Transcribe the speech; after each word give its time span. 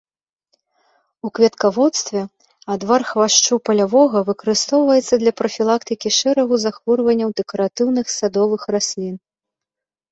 У 1.27 1.29
кветкаводстве 1.39 2.21
адвар 2.75 3.01
хвашчу 3.11 3.53
палявога 3.69 4.17
выкарыстоўваецца 4.31 5.13
для 5.25 5.33
прафілактыкі 5.43 6.09
шэрагу 6.19 6.55
захворванняў 6.67 7.29
дэкаратыўных 7.43 8.07
садовых 8.19 8.61
раслін. 8.77 9.15